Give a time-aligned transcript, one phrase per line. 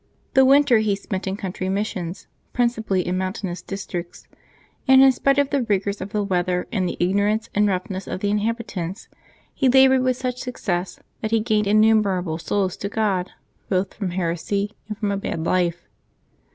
[0.33, 4.27] The winter he spent in country missions, principally in mountainous districts;
[4.87, 8.19] and in spite of the rigor of the weather and the ignorance and roughness of
[8.19, 9.09] the inhabi tants,
[9.53, 13.29] he labored with such success that he gained in numerable souls to God
[13.69, 15.87] both from heresy and from a bad life.